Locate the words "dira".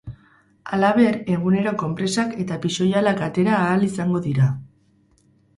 4.31-4.53